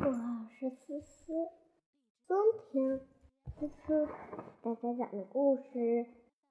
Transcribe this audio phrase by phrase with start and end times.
[0.00, 0.04] 我
[0.60, 1.32] 是思思，
[2.28, 2.36] 今
[2.70, 3.00] 天
[3.58, 4.12] 思思给
[4.62, 6.06] 大家讲的故事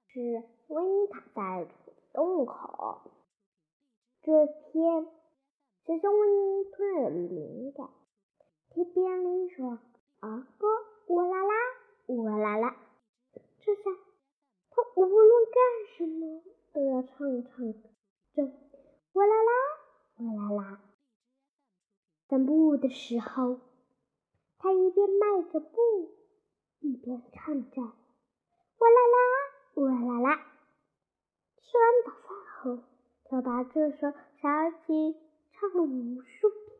[0.06, 0.20] 是
[0.66, 1.66] 《维尼卡在
[2.12, 3.00] 洞口》。
[4.20, 5.06] 这天，
[5.86, 7.88] 小熊维尼突然有了灵感，
[8.68, 9.64] 他编了一首
[10.20, 10.66] 儿歌：
[11.06, 11.54] 呜啦啦，
[12.08, 12.76] 呜啦啦。
[13.32, 13.80] 这下，
[14.68, 16.42] 他无论干什么
[16.74, 17.74] 都要唱唱
[18.34, 19.52] 这呜啦啦，
[20.18, 20.80] 呜啦啦。
[22.28, 23.58] 散步的时候，
[24.58, 26.10] 他一边迈着步，
[26.80, 27.80] 一边唱着
[28.78, 29.24] ：“哇啦啦，
[29.76, 30.36] 哇啦啦。”
[31.56, 32.28] 吃完早饭
[32.60, 32.82] 后，
[33.24, 35.16] 他把这首小曲
[35.52, 36.78] 唱了无数遍，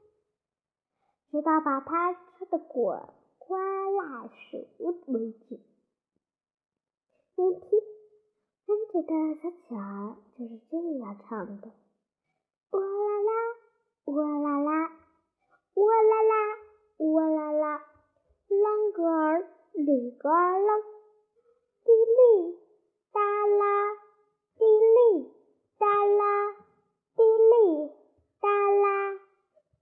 [1.31, 3.09] 直到把它唱得滚
[3.39, 3.59] 瓜
[3.91, 4.67] 烂熟
[5.07, 5.61] 为止。
[7.37, 7.71] 你听，
[8.67, 11.71] 跟着的小曲儿就是这样唱的
[12.73, 13.33] ：“哇啦啦，
[14.05, 14.93] 哇啦啦。”
[15.79, 16.35] 哇啦啦，
[16.99, 17.85] 哇啦啦，
[18.49, 20.83] 啷个儿里个儿啷，
[21.85, 22.59] 滴哩
[23.13, 23.95] 哒啦，
[24.59, 25.31] 滴哩
[25.79, 26.57] 哒啦，
[27.15, 27.53] 滴哩
[28.41, 29.15] 哒啦，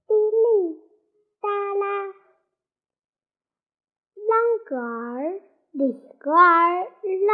[0.07, 0.45] 滴哩
[1.41, 2.13] 哒啦，
[4.17, 4.31] 啷
[4.67, 5.41] 个儿
[5.73, 5.81] 里
[6.19, 7.33] 个儿啷。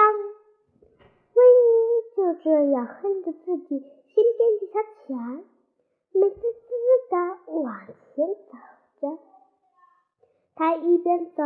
[1.34, 1.74] 维尼
[2.14, 3.82] 就这样哼着自己
[4.14, 5.42] 新编的小曲儿，
[6.12, 6.68] 美滋滋
[7.10, 7.16] 的
[7.52, 8.52] 往前走
[9.00, 9.18] 着。
[10.54, 11.42] 他一边走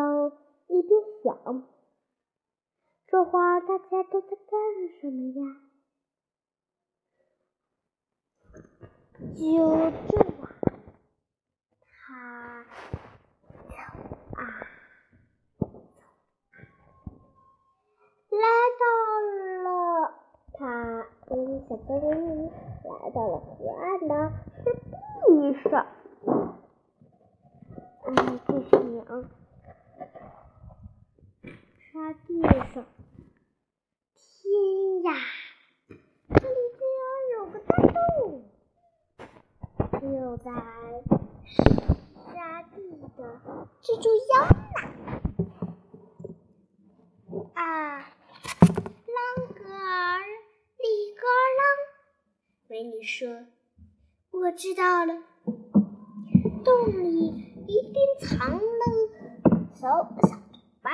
[0.67, 1.69] 一边想：
[3.06, 5.41] 这会儿大家都在干什么呀？
[9.34, 9.41] 就
[10.08, 10.27] 这样，
[11.89, 12.64] 他
[13.69, 13.77] 走
[14.34, 14.41] 啊
[15.58, 15.62] 走
[17.01, 17.06] 啊，
[18.30, 18.42] 来
[18.78, 18.84] 到
[19.62, 19.67] 了
[20.58, 22.50] 他跟小动物
[22.84, 24.14] 来到了河岸的
[24.64, 24.70] 沙
[25.26, 25.86] 地上。
[28.06, 29.04] 嗯，这是鸟。
[31.92, 32.28] 沙地
[32.72, 32.84] 上，
[34.14, 35.08] 天呀，
[35.89, 37.05] 这里竟然
[37.39, 37.96] 有个大洞！
[40.00, 40.05] 就
[40.36, 40.50] 在
[42.14, 42.77] 沙地
[43.16, 43.18] 的
[43.83, 44.33] 蜘蛛腰
[44.74, 44.77] 那。
[47.55, 47.61] 啊，
[48.61, 49.18] 啷
[49.55, 50.20] 个儿
[50.78, 50.84] 里
[51.14, 52.66] 个儿啷。
[52.77, 53.47] 维尼说
[54.33, 55.14] ：“我知道了，
[56.63, 57.29] 洞里
[57.67, 58.61] 一定藏了
[59.73, 59.89] 小
[60.29, 60.39] 小
[60.83, 60.91] 白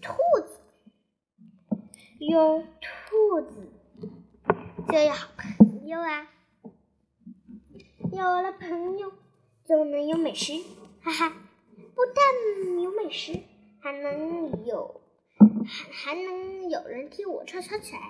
[0.00, 0.14] 兔
[0.46, 0.60] 子。
[2.18, 3.70] 有兔子
[4.88, 6.26] 就有好朋友啊，
[8.10, 9.12] 有了朋友
[9.66, 10.54] 就能有美食，
[11.02, 11.28] 哈哈！
[11.94, 13.40] 不但有美食，
[13.78, 15.02] 还能有
[15.66, 18.00] 还还能有人替我唱小曲儿。”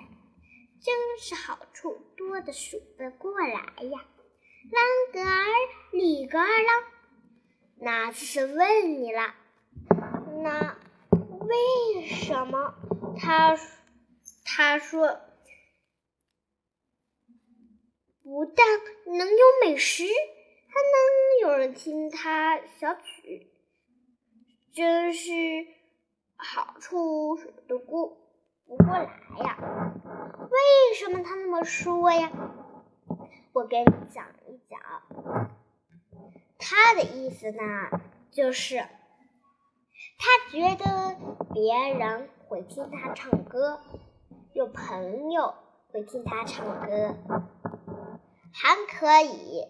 [0.85, 3.47] 真是好处多的数得过来
[3.85, 4.05] 呀！
[4.71, 5.45] 啷个儿
[5.91, 6.83] 里个儿啷，
[7.77, 9.33] 那次问你了，
[10.43, 10.77] 那
[11.39, 12.75] 为什么
[13.17, 13.57] 他
[14.45, 15.19] 他说
[18.21, 18.65] 不但
[19.17, 23.51] 能有美食，还能有人听他小曲，
[24.71, 25.31] 真是
[26.35, 28.24] 好处数得过
[28.67, 29.03] 不过来
[29.43, 29.57] 呀！
[30.49, 32.31] 为什么他那么说呀？
[33.53, 34.79] 我给你讲一讲。
[36.57, 37.61] 他的意思呢，
[38.31, 38.77] 就是
[40.17, 41.15] 他觉得
[41.53, 43.79] 别人会听他唱歌，
[44.53, 45.53] 有朋友
[45.91, 47.15] 会听他唱歌，
[48.51, 49.67] 还可以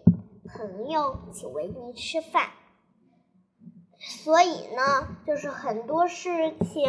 [0.48, 2.50] 朋友请维尼吃饭。
[3.98, 6.84] 所以呢，就是很多事情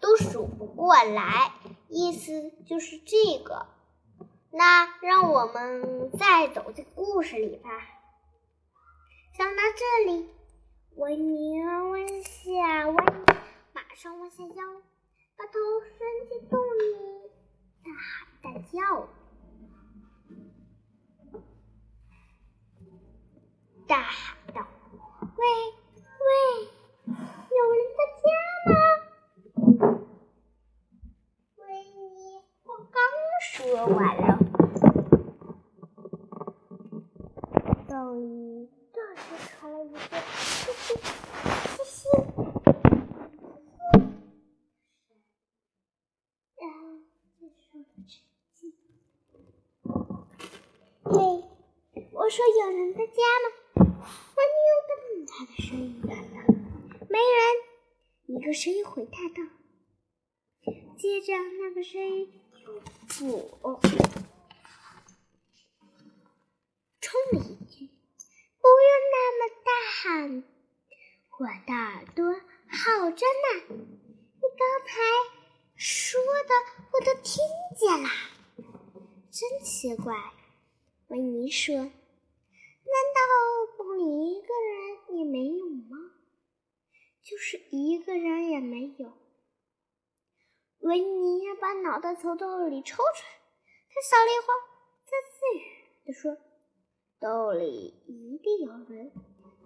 [0.00, 1.52] 都数不过来。
[1.88, 3.66] 意思就是这个，
[4.50, 7.70] 那让我们再走进故事里吧。
[9.32, 10.28] 想到这里，
[10.96, 13.24] 维尼弯下弯，
[13.72, 14.82] 马上弯下腰，
[15.36, 15.52] 把头
[15.96, 17.30] 伸进洞里，
[17.84, 19.08] 大喊大叫，
[23.86, 24.37] 大喊
[58.48, 59.42] 个声音回答道。
[60.96, 62.32] 接着那个声音。
[63.06, 63.58] 不，
[66.98, 67.90] 冲了一句
[68.56, 70.44] ：“不用那么大喊，
[71.38, 72.24] 我的耳朵
[72.68, 74.90] 好着呢，你刚才
[75.76, 76.54] 说的
[76.92, 77.44] 我都听
[77.78, 78.08] 见了，
[79.30, 80.14] 真奇怪。
[81.08, 83.18] 维尼说：“难道
[83.76, 86.14] 洞里一个人也没有吗？
[87.28, 89.12] 就是一个人也没有。”
[90.80, 93.40] 维尼把脑袋从洞里抽出来，
[93.90, 94.60] 他想了一会儿，
[95.04, 95.62] 再自语
[96.06, 96.36] 地说
[97.20, 99.12] ：“洞里一定有人，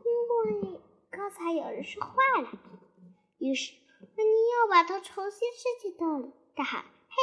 [0.04, 0.80] 因为……”
[1.12, 2.58] 刚才有人说话了，
[3.38, 3.74] 于是
[4.16, 7.16] 维尼又把头重新伸进洞里，大喊：“嘿，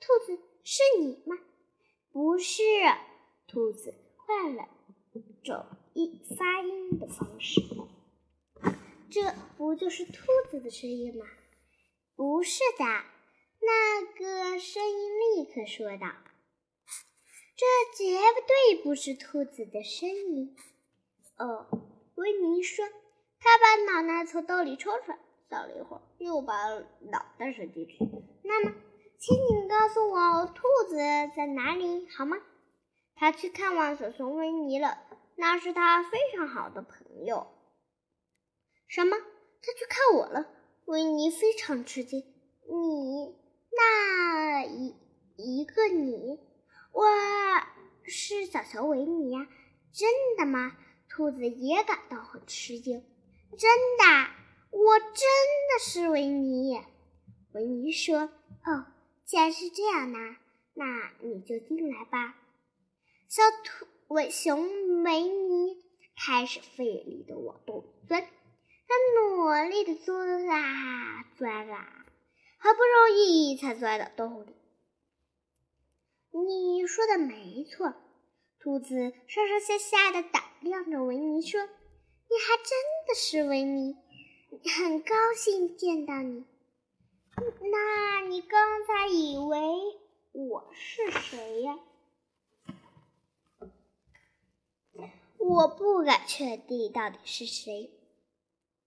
[0.00, 1.38] 兔子，是你吗
[2.10, 2.62] ？”“不是。”
[3.46, 4.68] 兔子换了
[5.44, 5.64] 种
[5.94, 7.60] 音发音的方式。
[9.16, 10.12] “这不就是兔
[10.50, 11.24] 子的声音吗
[12.16, 12.84] ？”“不是的。”
[13.64, 16.06] 那个声音立刻说道
[17.56, 17.64] ，“这
[17.96, 20.54] 绝对不是兔子的声音。”
[21.38, 21.66] 哦，
[22.16, 22.84] 维尼说。
[23.40, 25.18] 他把脑袋从兜里抽出来，
[25.48, 26.54] 想了一会儿，又把
[27.10, 27.98] 脑袋伸进去。
[28.42, 28.74] 那么，
[29.18, 30.96] 请你告诉我，兔子
[31.34, 32.36] 在哪里好吗？
[33.14, 34.98] 他去看望小熊维尼了，
[35.36, 37.46] 那是他非常好的朋友。
[38.88, 39.16] 什么？
[39.16, 40.46] 他去看我了？
[40.84, 42.20] 维尼非常吃惊。
[42.20, 43.34] 你
[43.76, 44.94] 那一
[45.36, 46.38] 一个你，
[46.92, 47.04] 我
[48.04, 49.48] 是小熊维尼呀？
[49.92, 50.76] 真的吗？
[51.08, 53.04] 兔子也感到很吃惊。
[53.58, 54.30] 真的，
[54.70, 56.80] 我真的是维尼。
[57.52, 58.18] 维尼说
[58.64, 58.86] ：“哦，
[59.24, 60.18] 既然是这样呢，
[60.74, 62.36] 那你就进来吧。”
[63.28, 63.86] 小兔
[64.30, 65.82] 熊维尼
[66.16, 68.28] 开始费力的往洞里钻，
[68.88, 72.06] 他努力的钻啊钻啊，
[72.58, 74.54] 好不容易才钻到洞里。
[76.30, 77.94] 你说的没错，
[78.60, 81.60] 兔子上上下下的打量着维尼说。
[82.28, 83.96] 你还真的是维尼，
[84.76, 86.44] 很高兴见到你。
[87.60, 89.58] 那你刚才以为
[90.32, 91.78] 我是谁呀？
[95.38, 97.95] 我不敢确定到底是谁。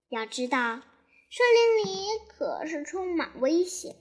[0.09, 3.95] 要知道，森林里可是充满危险，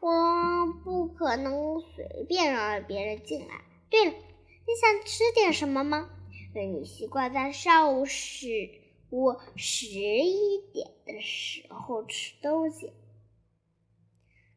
[0.00, 3.64] 我不可能随便让别人进来。
[3.90, 6.08] 对了，你想吃点什么吗？
[6.54, 8.70] 你习惯在上午十
[9.10, 12.92] 我十一点的时候吃东西。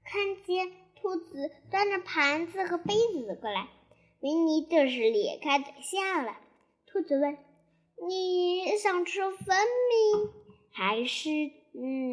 [0.04, 3.68] 看见兔子端着盘子和杯子过来，
[4.20, 6.38] 维尼顿时咧开嘴笑了。
[6.86, 7.38] 兔子问
[8.08, 10.30] ：“你想吃蜂蜜
[10.80, 11.30] 还是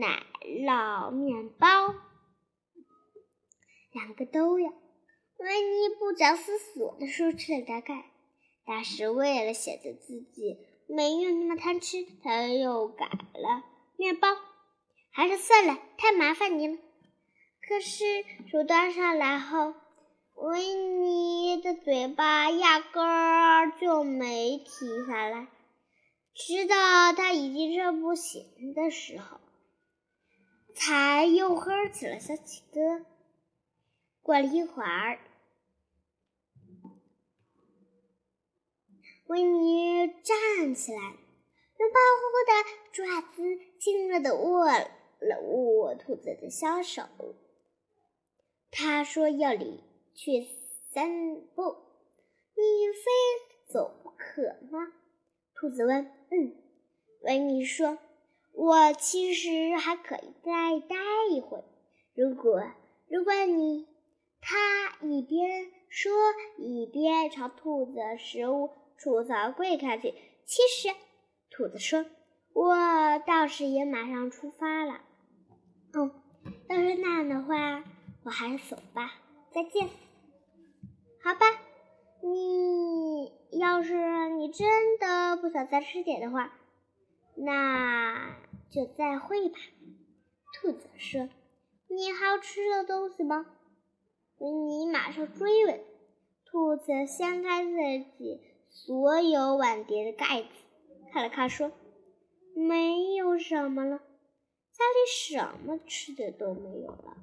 [0.00, 1.94] 奶酪面包？”
[3.94, 4.72] 两个都要。
[5.38, 8.06] 维尼不假思索地说出了大概。
[8.66, 10.58] 但是为了显得自己
[10.88, 13.62] 没有那么贪吃，他又改了
[13.96, 14.26] 面包。
[15.12, 16.76] 还是算了，太麻烦你了。
[17.68, 19.74] 可是手端上来后，
[20.34, 25.46] 维尼的嘴巴压根儿就没停下来，
[26.36, 29.40] 直到他已经热不行的时候，
[30.74, 33.06] 才又哼起了小曲歌。
[34.20, 35.18] 过了一会儿。
[39.28, 42.52] 维尼站起来，用胖乎乎的
[42.92, 43.42] 爪子
[43.80, 47.02] 亲热地握了握兔子的小手。
[48.70, 49.82] 他说：“要离
[50.14, 50.46] 去
[50.92, 51.76] 散步，
[52.54, 54.92] 你非走不可吗？”
[55.60, 56.04] 兔子问。
[56.30, 56.54] “嗯。”
[57.22, 57.98] 维尼说
[58.52, 60.96] ，“我其实还可以再待
[61.30, 61.64] 一会。
[62.14, 62.62] 如果
[63.08, 63.88] 如果你……”
[64.48, 66.12] 他一边说，
[66.56, 68.70] 一边朝兔子的食物。
[68.96, 70.94] 储藏柜看去，其实，
[71.50, 72.06] 兔子说
[72.54, 75.00] ：“我倒是也马上出发了。”
[75.94, 76.12] 哦，
[76.68, 77.82] 要是那样的话，
[78.22, 79.14] 我还是走吧。
[79.50, 79.88] 再见。
[81.24, 81.46] 好吧，
[82.20, 86.52] 你要是你真的不想再吃点的话，
[87.34, 88.36] 那
[88.70, 89.58] 就再会吧。
[90.52, 91.28] 兔子说
[91.88, 93.46] ：“你还要吃的东西吗？”
[94.38, 95.80] 维尼马上追问。
[96.44, 97.70] 兔子掀开自
[98.18, 98.40] 己。
[98.68, 100.48] 所有碗碟的盖子，
[101.10, 101.72] 看了看，说
[102.54, 107.16] ：“没有什么了，家里什么吃的都没有了。”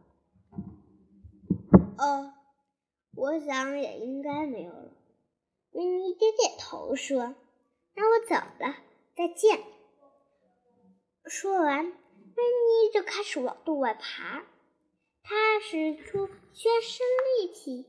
[1.99, 2.33] 哦，
[3.15, 4.91] 我想也应该没有了。
[5.71, 7.35] 维尼点点头说
[7.95, 8.75] ：“那我走了，
[9.15, 9.63] 再见。”
[11.25, 14.43] 说完，维尼就开始往洞外爬。
[15.21, 17.07] 他使出全身
[17.39, 17.85] 力气，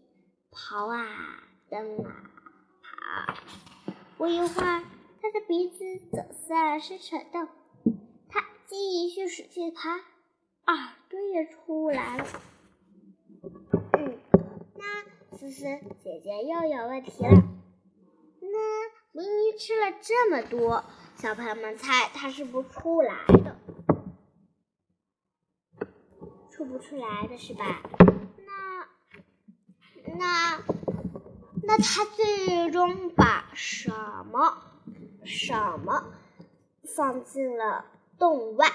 [0.53, 2.31] 刨啊，蹬啊。
[4.17, 4.85] 不一会儿，
[5.21, 7.49] 他的鼻子走下了深水洞，
[8.29, 9.91] 他继续使劲爬，
[10.67, 12.27] 耳朵也出来了。
[15.39, 15.65] 思思
[16.01, 17.31] 姐姐又有问题了。
[18.41, 20.85] 那维尼吃了这么多，
[21.17, 23.57] 小朋友们猜他是不出来的，
[26.51, 27.83] 出不出来的是吧？
[28.47, 28.89] 那
[30.15, 30.63] 那
[31.63, 33.91] 那他最终把什
[34.31, 34.63] 么
[35.25, 36.13] 什么
[36.97, 37.87] 放进了
[38.19, 38.69] 洞外，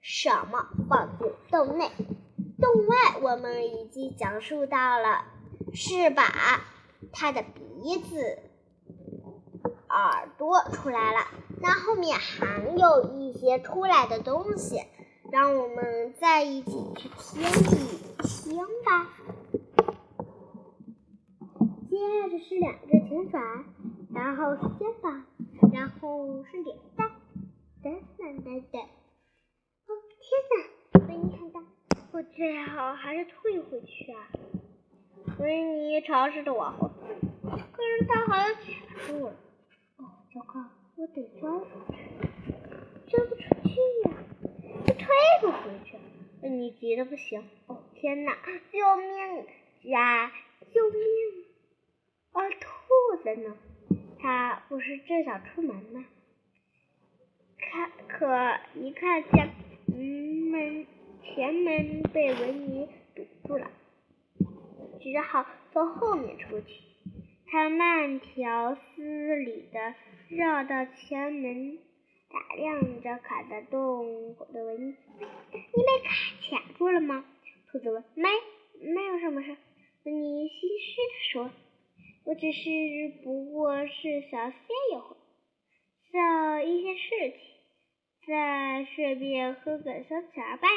[0.00, 1.90] 什么放进洞内？
[2.60, 5.24] 洞外我们已经讲述到了，
[5.74, 6.24] 是把
[7.12, 8.38] 他的鼻子。
[9.96, 11.20] 耳朵出来了，
[11.60, 14.82] 那后面还有一些出来的东西，
[15.30, 19.08] 让我们再一起去听一听吧。
[21.88, 23.40] 接着是两只前爪，
[24.12, 25.24] 然后是肩膀，
[25.72, 27.12] 然后是脸蛋，
[27.80, 28.82] 等等等等。
[28.82, 31.06] 哦，天哪！
[31.06, 31.60] 维尼看到，
[32.10, 34.26] 我最好还是退回去啊。
[35.38, 37.14] 维尼尝试着往后退，
[37.72, 38.62] 可是他好像卡
[39.06, 39.34] 住了。
[39.96, 40.64] 哦糟糕，
[40.96, 41.96] 我得钻出去，
[43.08, 43.74] 钻不出去
[44.04, 44.10] 呀，
[44.86, 45.06] 我退
[45.40, 45.96] 不回去。
[46.48, 47.42] 你急的不行。
[47.66, 48.36] 哦，天哪，
[48.70, 49.46] 救命
[49.90, 50.30] 呀！
[50.72, 51.00] 救命！
[52.32, 53.56] 啊，兔子呢？
[54.18, 56.04] 它不是正想出门吗？
[57.58, 58.26] 看，可
[58.74, 59.52] 一看见
[60.50, 60.86] 门
[61.22, 63.70] 前门被维尼堵住了，
[65.00, 66.66] 只好从后面出去。
[67.46, 69.94] 他慢条斯理地。
[70.30, 71.78] 绕到前门，
[72.30, 74.86] 打量着卡在洞口的维尼。
[74.86, 74.96] 你
[75.52, 77.24] 被卡卡住了吗？
[77.70, 78.02] 兔子问。
[78.14, 78.28] 没，
[78.80, 79.54] 没有什么事。
[80.04, 81.50] 维尼心虚的说
[82.24, 82.70] ：“我只是
[83.22, 84.56] 不过是想歇
[84.92, 85.14] 一会
[86.18, 87.38] 儿，一些事情，
[88.26, 90.68] 再顺便喝个小茶吧。”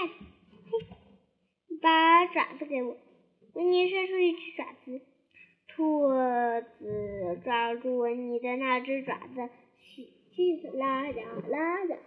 [0.70, 2.98] 嘿，把爪子给我。
[3.58, 5.02] 维尼伸出一只爪子。
[5.68, 9.50] 兔子抓住维尼的那只爪子，
[9.80, 11.98] 使劲的拉呀拉呀！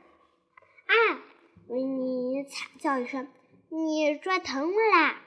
[0.87, 1.25] 啊！
[1.67, 3.27] 维尼惨叫一声
[3.69, 5.23] ：“你抓疼我啦！”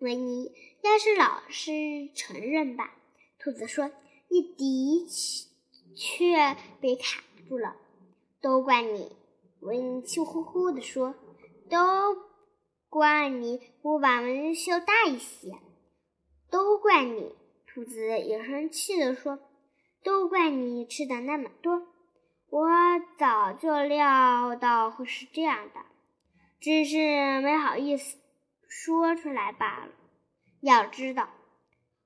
[0.00, 0.50] 维尼，
[0.82, 2.96] 要是老实承认吧。
[3.38, 3.92] 兔子说
[4.28, 5.06] ：“你的
[5.94, 7.76] 确被卡住了，
[8.40, 9.12] 都怪你。”
[9.62, 11.14] 维尼气呼呼地说
[11.70, 11.78] ：“都
[12.92, 15.56] 怪你不把门修大一些。”
[16.52, 17.34] 都怪你！
[17.66, 19.38] 兔子也生气地说
[20.04, 21.86] ：“都怪你吃的那么多，
[22.50, 22.68] 我
[23.18, 25.80] 早就料到会是这样的，
[26.60, 28.18] 只是没好意思
[28.68, 29.92] 说出来罢了。
[30.60, 31.30] 要知道，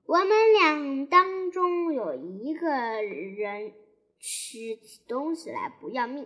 [0.05, 2.69] 我们俩当中有一个
[3.03, 3.73] 人
[4.21, 6.25] 吃起东西来不要命，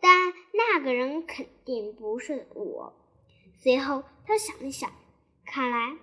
[0.00, 2.98] 但那个人肯定不是我。”
[3.62, 4.90] 随后，他想了想，
[5.46, 5.96] 看来……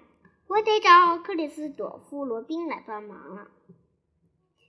[0.48, 3.52] 我得找克里斯朵夫·罗宾来帮忙了。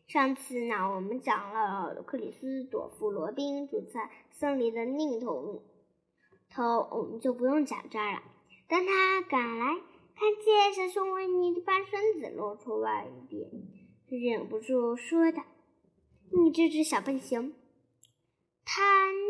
[0.08, 5.62] 上次呢，我们讲了克里斯朵夫·罗宾住在森林的另一头，
[6.50, 8.22] 头我们就不用讲这儿了。
[8.66, 9.66] 当他赶来，
[10.16, 13.48] 看见小熊维尼的半身子露出外边，
[14.08, 15.44] 忍不住说道
[16.36, 17.52] ：“你这只小笨熊！”
[18.66, 18.82] 他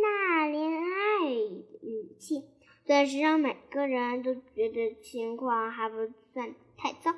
[0.02, 2.59] 那怜爱的语气。
[2.90, 5.94] 但是让每个人都觉得情况还不
[6.32, 7.12] 算太糟。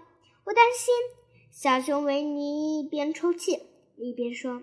[0.44, 0.94] 我担心
[1.50, 3.58] 小熊维尼一边抽泣
[3.96, 4.62] 一边说：“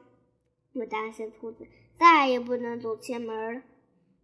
[0.74, 1.66] 我担心兔子
[1.98, 3.62] 再也不能走前门了。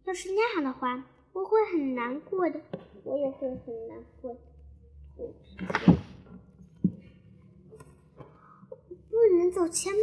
[0.04, 2.60] 要是那样的话，我会很难过的。
[3.02, 4.36] 我也会很难过。”
[9.10, 10.02] 不能走前门。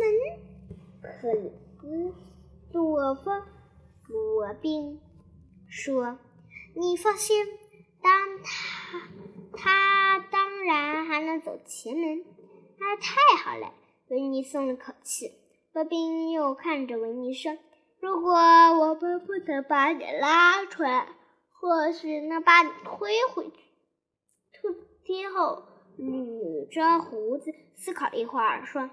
[1.02, 1.50] 克里
[1.80, 2.14] 斯
[2.74, 3.30] 朵夫·
[4.10, 5.00] 罗宾
[5.70, 6.20] 说。
[6.76, 7.46] 你放心，
[8.02, 9.00] 当他
[9.56, 12.26] 他当然还能走前门，
[12.80, 13.14] 那太
[13.44, 13.74] 好了。
[14.10, 15.32] 维尼松了口气。
[15.72, 17.56] 罗宾又看着维尼说
[18.02, 21.08] ：“如果我们不能把你拉出来，
[21.52, 23.58] 或许能把你推回去。”
[24.54, 25.64] 兔听后
[25.98, 28.90] 捋着胡子思考了一会儿，说：“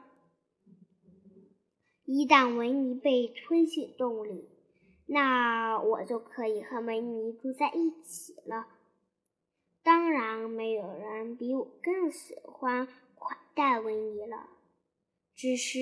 [2.05, 4.51] 一旦维尼被推进洞里。”
[5.13, 8.69] 那我就可以和维尼住在一起了。
[9.83, 12.87] 当然，没有人比我更喜欢
[13.17, 14.49] 款待维尼了。
[15.35, 15.81] 只是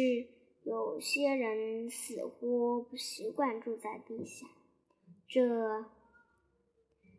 [0.62, 4.46] 有些人似乎不习惯住在地下。
[5.28, 5.84] 这，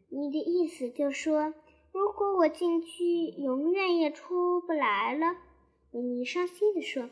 [0.09, 1.53] 你的意思就说，
[1.91, 3.03] 如果我进去，
[3.37, 5.37] 永远也出不来了？
[5.91, 7.07] 维尼伤心地说。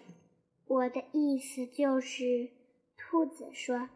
[0.66, 2.50] 我的意思就是，
[2.98, 3.90] 兔子说。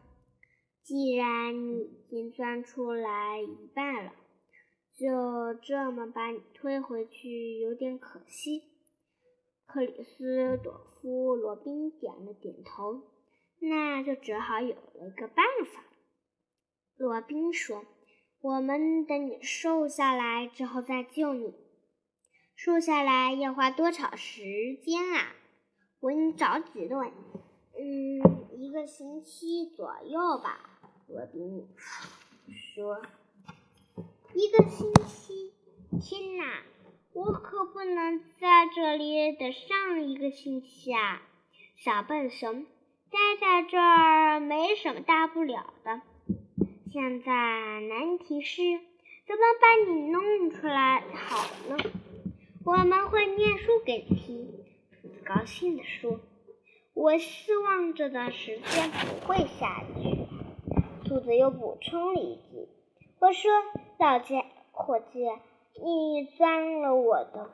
[0.82, 4.12] 既然你已经钻出来一半了，
[4.96, 8.62] 就这么把你推回去，有点可惜。”
[9.66, 13.02] 克里斯朵夫·罗宾点了点头。
[13.64, 15.84] 那就只好有了一个办法。
[16.96, 17.84] 罗宾说
[18.42, 21.54] ：“我们等你瘦下来之后再救你。
[22.56, 24.42] 瘦下来要花多少时
[24.82, 25.32] 间啊？”
[26.02, 27.08] 我着急的问。
[27.78, 30.70] “嗯，一个星期左右吧。”
[31.12, 31.68] 罗宾
[32.74, 33.02] 说。
[34.32, 35.52] “一个星期？
[36.00, 36.62] 天哪！
[37.12, 41.22] 我可不能在这里等上一个星期啊！”
[41.76, 42.64] 小笨熊。
[43.10, 46.00] 待在这儿没什么大不了的。
[46.90, 47.30] 现在
[47.80, 48.62] 难题是
[49.26, 51.76] 怎么把你弄出来好呢？
[52.64, 54.48] 我们会念书给你听。
[55.26, 56.20] 高兴地说
[56.94, 60.21] ：“我希望这段时间不会下雨。”
[61.12, 62.70] 兔子又补充了一句
[63.20, 63.50] ：“我说，
[63.98, 65.28] 老姐，伙计，
[65.84, 67.50] 你钻了我的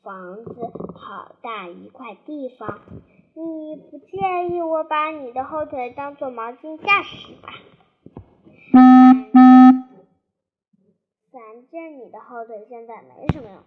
[0.00, 2.82] 房子好大一块地方。”
[3.34, 4.16] 你不介
[4.48, 7.52] 意我把你的后腿当做毛巾架使吧？
[11.32, 13.60] 反正你的后腿现在没什么用，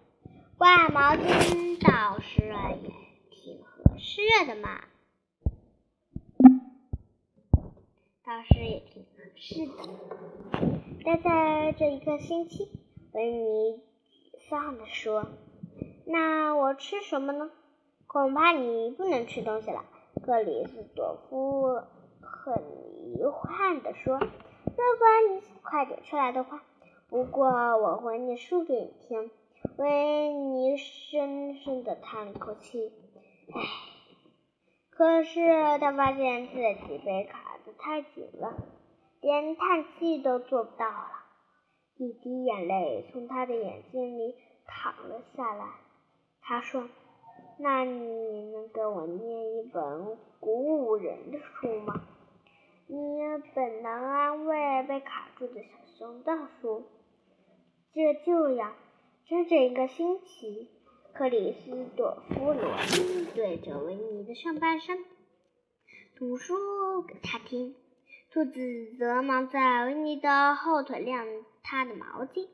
[0.56, 2.90] 挂毛巾倒是也
[3.28, 4.80] 挺合适的嘛。
[8.30, 9.72] 倒是也挺合适的。
[11.04, 12.70] 待在这一个星期，
[13.10, 15.26] 维尼沮丧地说
[16.06, 17.50] ：“那我吃什么呢？”
[18.06, 19.84] 恐怕你不能吃东西了，
[20.22, 21.82] 克里斯朵夫
[22.20, 22.54] 很
[23.02, 26.62] 遗憾地说：“如果你快点出来的话，
[27.08, 29.28] 不过我会念书给你听。”
[29.76, 32.92] 维尼深深地叹了口气
[33.52, 33.60] ：“唉。”
[35.00, 35.40] 可是
[35.78, 38.52] 他发现自己被卡得太紧了，
[39.22, 41.08] 连叹气都做不到了。
[41.96, 44.34] 一滴眼泪从他的眼睛里
[44.66, 45.64] 淌了下来。
[46.42, 46.86] 他说。
[47.58, 51.94] 那你能给我念一本鼓舞人的书吗？
[52.86, 53.20] 你
[53.54, 56.84] 本能安慰被卡住的小熊的书。
[57.94, 58.72] 这就要
[59.26, 60.68] 整整一个星期。
[61.12, 65.04] 克里斯朵夫罗宾对着维尼的上半身
[66.16, 67.74] 读书给他听，
[68.30, 71.26] 兔子则忙在维尼的后腿晾
[71.62, 72.48] 他的毛巾。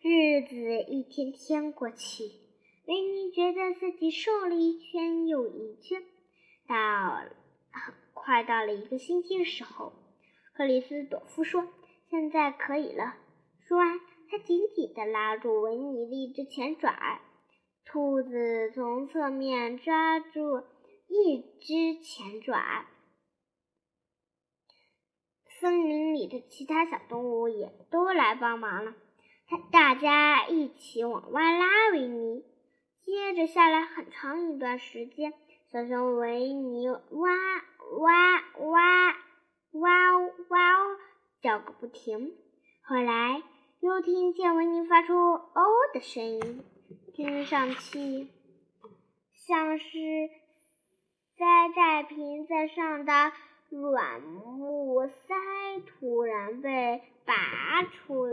[0.00, 0.56] 日子
[0.88, 2.24] 一天天过去。
[2.86, 6.02] 维尼觉得自己瘦了一圈又一圈，
[6.66, 7.24] 到
[8.14, 9.92] 快到了一个星期的时候，
[10.54, 11.68] 克里斯朵夫说
[12.08, 13.16] ：“现在可以了。”
[13.68, 17.20] 说完，他紧紧地拉住维尼的一只前爪。
[17.90, 20.62] 兔子从侧面抓住
[21.08, 22.84] 一只前爪，
[25.58, 28.94] 森林里的其他小动物也都来帮忙了。
[29.48, 32.44] 他大家一起往外拉维尼。
[33.06, 35.32] 接着下来很长一段时间，
[35.72, 36.98] 小熊维尼哇
[38.00, 39.16] 哇哇
[39.72, 40.18] 哇
[40.50, 40.58] 哇
[41.40, 42.36] 叫个不停。
[42.82, 43.42] 后来
[43.80, 46.64] 又听见维尼发出哦的声音，
[47.18, 48.28] 听上去
[49.32, 50.30] 像是
[51.36, 53.32] 塞在瓶子上的
[53.70, 55.34] 软木塞
[55.84, 58.26] 突然被拔出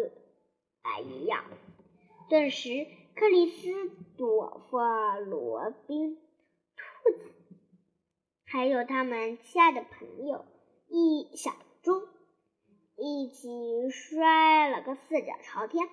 [0.83, 1.45] 来一样。
[2.29, 2.85] 顿时。
[3.15, 4.77] 克里斯朵夫、
[5.25, 6.17] 罗宾、
[6.75, 7.31] 兔子，
[8.43, 10.43] 还有他们亲爱的朋友
[10.89, 12.09] 一小猪，
[12.97, 15.87] 一起摔了个四脚朝天。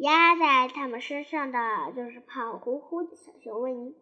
[0.00, 1.58] 压在他们身上的
[1.94, 3.94] 就是胖乎乎的小熊维尼。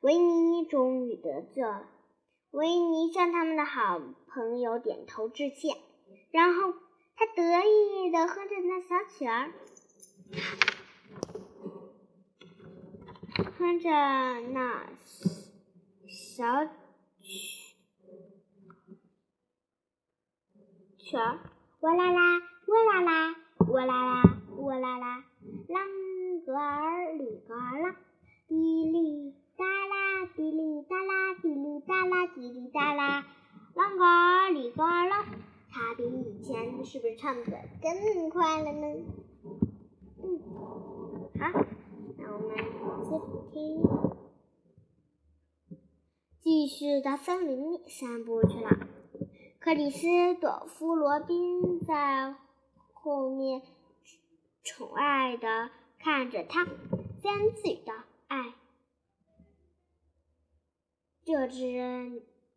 [0.00, 1.88] 维尼终于得救了。
[2.50, 5.76] 维尼向他们的好朋友点头致谢，
[6.30, 6.74] 然后
[7.16, 9.52] 他得意地哼着那小曲儿。
[13.58, 13.90] 哼着
[14.52, 14.86] 那
[16.06, 16.66] 小
[17.18, 17.74] 曲
[20.98, 21.38] 曲儿，
[21.80, 23.34] 哇啦啦，哇啦啦，
[23.66, 24.22] 哇啦啦，
[24.58, 25.24] 哇啦啦，
[25.68, 27.94] 啷个儿里个啷，
[28.48, 33.26] 滴哩哒啦，滴哩哒啦，滴哩哒啦，滴哩哒啦，
[33.74, 35.26] 啷个儿里个啷。
[35.70, 37.52] 他比以前是不是唱的
[37.82, 38.86] 更快了呢？
[40.22, 40.40] 嗯，
[41.38, 41.52] 好。
[42.16, 42.56] 那我们
[43.04, 43.18] 接着
[43.52, 43.82] 听，
[46.40, 48.70] 继续到森林里散步去了。
[49.60, 52.34] 克里斯朵夫·罗宾在
[52.94, 53.60] 后面
[54.68, 57.94] 宠爱的看着他，自言自语道
[58.28, 58.52] ：“哎，
[61.24, 61.64] 这只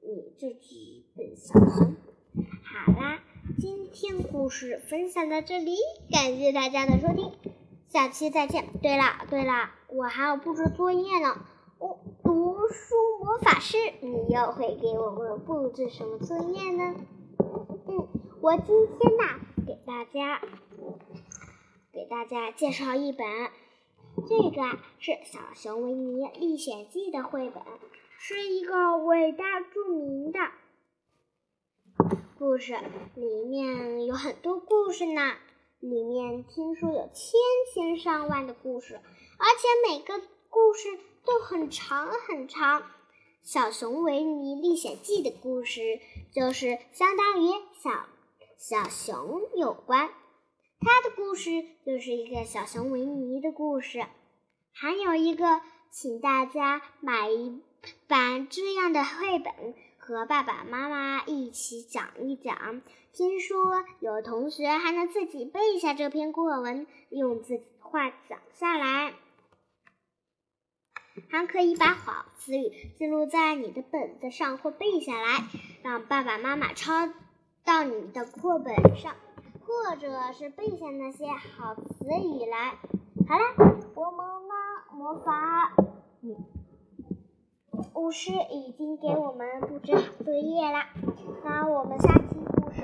[0.01, 1.95] 你这只笨小熊，
[2.65, 3.23] 好啦。”
[3.57, 5.77] 今天故事分享到这里，
[6.11, 7.31] 感谢大家的收听，
[7.87, 8.67] 下期再见。
[8.81, 11.45] 对了对了，我还要布置作业呢。
[11.79, 16.93] 哦，读书魔法师，你又会给我们布置什么作业呢？
[17.87, 18.07] 嗯，
[18.41, 20.41] 我今天呢，给大家
[22.11, 23.25] 大家介绍一本，
[24.27, 27.63] 这个啊是《小熊维尼历险记》的绘本，
[28.19, 30.39] 是一个伟大著名的。
[32.37, 32.77] 故事
[33.15, 35.37] 里面有很多故事呢，
[35.79, 37.39] 里面听说有千
[37.73, 42.91] 千上万的故事，而且每个故事都很长很长。
[43.41, 46.01] 小熊维尼历险记的故事
[46.33, 47.47] 就是相当于
[47.81, 48.05] 小
[48.57, 50.09] 小熊有关，
[50.81, 54.03] 他的故事就是一个小熊维尼的故事。
[54.73, 57.61] 还有一个，请大家买一
[58.07, 59.53] 本这样的绘本。
[60.03, 62.81] 和爸爸妈妈一起讲一讲。
[63.13, 69.13] 听说有同学还能自己背下这篇课文，用自己的话讲下来，
[71.29, 75.47] 还可以把好词语记录在你的本子上或背下来，
[75.83, 77.07] 让爸爸妈妈抄
[77.63, 79.15] 到你的课本上，
[79.71, 82.77] 或者是背下那些好词语来。
[83.27, 84.53] 好了，我们呢
[84.91, 85.73] 魔法，
[87.93, 90.89] 巫师已经给我们布置好作业啦，
[91.45, 92.83] 那我们下期故事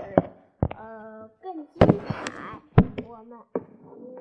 [0.77, 2.61] 呃更精彩，
[3.05, 3.37] 我们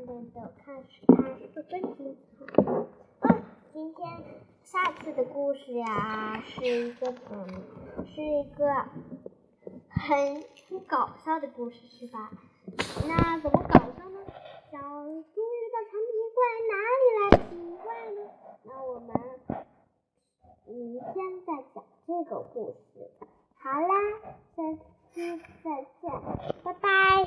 [0.07, 2.63] 等等看看是更精彩。
[3.21, 4.25] 嗯，今天
[4.65, 7.47] 下次的故事呀是一个嗯
[8.07, 8.87] 是一个
[9.89, 12.33] 很很搞笑的故事是吧？
[13.07, 14.19] 那怎么搞笑呢？
[14.71, 16.39] 小猪遇到长鼻怪，
[16.71, 18.19] 哪里来的皮怪呢？
[18.65, 19.11] 那我们。
[20.69, 21.15] 明天
[21.47, 23.09] 再讲这个故事。
[23.59, 23.95] 好啦，
[24.57, 24.63] 下
[25.15, 25.67] 期再
[26.01, 26.11] 见，
[26.65, 27.25] 拜拜。